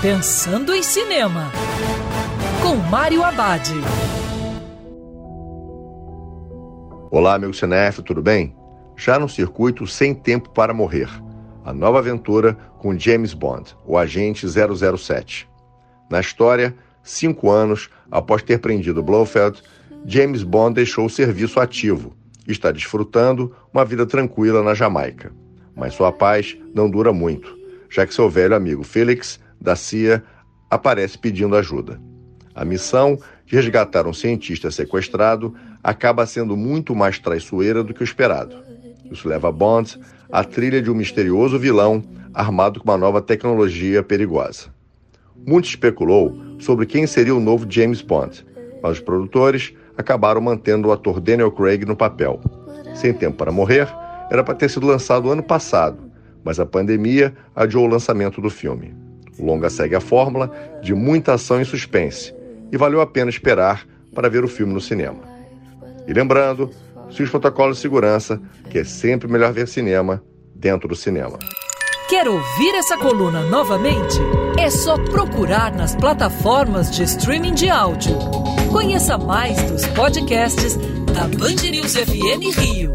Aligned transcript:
Pensando 0.00 0.72
em 0.72 0.80
Cinema, 0.80 1.50
com 2.62 2.76
Mário 2.76 3.24
Abad. 3.24 3.68
Olá, 7.10 7.34
amigo 7.34 7.52
cinéfilo, 7.52 8.04
tudo 8.04 8.22
bem? 8.22 8.54
Já 8.96 9.18
no 9.18 9.28
circuito 9.28 9.88
Sem 9.88 10.14
Tempo 10.14 10.50
para 10.50 10.72
Morrer, 10.72 11.08
a 11.64 11.72
nova 11.72 11.98
aventura 11.98 12.56
com 12.78 12.96
James 12.96 13.34
Bond, 13.34 13.76
o 13.84 13.98
agente 13.98 14.46
007. 14.46 15.48
Na 16.08 16.20
história, 16.20 16.76
cinco 17.02 17.50
anos 17.50 17.90
após 18.08 18.40
ter 18.40 18.60
prendido 18.60 19.02
Blofeld, 19.02 19.60
James 20.06 20.44
Bond 20.44 20.76
deixou 20.76 21.06
o 21.06 21.10
serviço 21.10 21.58
ativo 21.58 22.14
e 22.46 22.52
está 22.52 22.70
desfrutando 22.70 23.52
uma 23.74 23.84
vida 23.84 24.06
tranquila 24.06 24.62
na 24.62 24.74
Jamaica. 24.74 25.32
Mas 25.74 25.94
sua 25.94 26.12
paz 26.12 26.56
não 26.72 26.88
dura 26.88 27.12
muito, 27.12 27.58
já 27.90 28.06
que 28.06 28.14
seu 28.14 28.30
velho 28.30 28.54
amigo 28.54 28.84
Felix, 28.84 29.40
da 29.60 29.74
CIA, 29.76 30.22
aparece 30.70 31.18
pedindo 31.18 31.56
ajuda. 31.56 32.00
A 32.54 32.64
missão 32.64 33.18
de 33.46 33.56
resgatar 33.56 34.06
um 34.06 34.12
cientista 34.12 34.70
sequestrado 34.70 35.54
acaba 35.82 36.26
sendo 36.26 36.56
muito 36.56 36.94
mais 36.94 37.18
traiçoeira 37.18 37.82
do 37.82 37.94
que 37.94 38.02
o 38.02 38.04
esperado. 38.04 38.56
Isso 39.10 39.28
leva 39.28 39.50
Bond 39.50 39.98
à 40.30 40.44
trilha 40.44 40.82
de 40.82 40.90
um 40.90 40.94
misterioso 40.94 41.58
vilão 41.58 42.02
armado 42.34 42.80
com 42.80 42.88
uma 42.88 42.98
nova 42.98 43.22
tecnologia 43.22 44.02
perigosa. 44.02 44.66
Muito 45.46 45.66
especulou 45.66 46.36
sobre 46.58 46.84
quem 46.84 47.06
seria 47.06 47.34
o 47.34 47.40
novo 47.40 47.66
James 47.68 48.02
Bond, 48.02 48.44
mas 48.82 48.92
os 48.92 49.00
produtores 49.00 49.72
acabaram 49.96 50.40
mantendo 50.40 50.88
o 50.88 50.92
ator 50.92 51.20
Daniel 51.20 51.50
Craig 51.50 51.84
no 51.84 51.96
papel. 51.96 52.40
Sem 52.94 53.14
Tempo 53.14 53.36
para 53.36 53.52
Morrer 53.52 53.88
era 54.30 54.44
para 54.44 54.54
ter 54.54 54.68
sido 54.68 54.86
lançado 54.86 55.30
ano 55.30 55.42
passado, 55.42 56.10
mas 56.44 56.60
a 56.60 56.66
pandemia 56.66 57.34
adiou 57.54 57.84
o 57.84 57.88
lançamento 57.88 58.40
do 58.40 58.50
filme. 58.50 59.07
O 59.38 59.46
longa 59.46 59.70
segue 59.70 59.94
a 59.94 60.00
fórmula 60.00 60.50
de 60.82 60.94
muita 60.94 61.34
ação 61.34 61.60
e 61.60 61.64
suspense, 61.64 62.34
e 62.72 62.76
valeu 62.76 63.00
a 63.00 63.06
pena 63.06 63.30
esperar 63.30 63.86
para 64.14 64.28
ver 64.28 64.44
o 64.44 64.48
filme 64.48 64.72
no 64.72 64.80
cinema. 64.80 65.20
E 66.06 66.12
lembrando, 66.12 66.70
se 67.10 67.22
os 67.22 67.30
protocolos 67.30 67.76
de 67.76 67.82
segurança, 67.82 68.40
que 68.70 68.78
é 68.78 68.84
sempre 68.84 69.28
melhor 69.28 69.52
ver 69.52 69.68
cinema 69.68 70.22
dentro 70.54 70.88
do 70.88 70.96
cinema. 70.96 71.38
Quer 72.08 72.26
ouvir 72.26 72.74
essa 72.74 72.96
coluna 72.96 73.42
novamente? 73.42 74.16
É 74.58 74.70
só 74.70 74.96
procurar 74.96 75.72
nas 75.74 75.94
plataformas 75.94 76.90
de 76.90 77.02
streaming 77.02 77.54
de 77.54 77.68
áudio. 77.68 78.16
Conheça 78.72 79.18
mais 79.18 79.62
dos 79.70 79.86
podcasts 79.88 80.76
da 81.14 81.28
Band 81.38 81.70
News 81.70 81.94
FM 81.94 82.58
Rio. 82.58 82.94